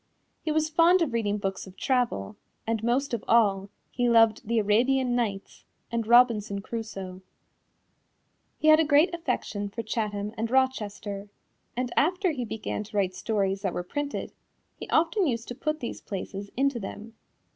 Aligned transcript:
He 0.41 0.51
was 0.51 0.67
fond 0.67 1.03
of 1.03 1.13
reading 1.13 1.37
books 1.37 1.67
of 1.67 1.77
travel, 1.77 2.35
and 2.65 2.83
most 2.83 3.13
of 3.13 3.23
all 3.27 3.69
he 3.91 4.09
loved 4.09 4.47
The 4.47 4.57
Arabian 4.57 5.15
Nights 5.15 5.63
and 5.91 6.07
Robinson 6.07 6.59
Crusoe. 6.63 7.21
He 8.57 8.69
had 8.69 8.79
a 8.79 8.83
great 8.83 9.13
affection 9.13 9.69
for 9.69 9.83
Chatham 9.83 10.33
and 10.39 10.49
Rochester, 10.49 11.29
and 11.77 11.93
after 11.95 12.31
he 12.31 12.45
began 12.45 12.83
to 12.85 12.97
write 12.97 13.13
stories 13.13 13.61
that 13.61 13.73
were 13.75 13.83
printed, 13.83 14.31
he 14.75 14.89
often 14.89 15.27
used 15.27 15.47
to 15.49 15.53
put 15.53 15.81
these 15.81 16.01
places 16.01 16.49
into 16.57 16.79
them. 16.79 17.13